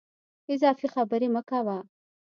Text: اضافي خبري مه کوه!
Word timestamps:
اضافي 0.53 0.87
خبري 0.95 1.27
مه 1.35 1.41
کوه! 1.49 1.77